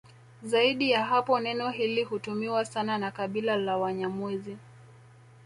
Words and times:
Zaidi 0.43 0.91
ya 0.91 1.05
hapo 1.05 1.39
neno 1.39 1.69
hili 1.69 2.03
hutumiwa 2.03 2.65
sana 2.65 2.97
na 2.97 3.11
kabila 3.11 3.57
la 3.57 3.77
Wanyamwezi 3.77 4.57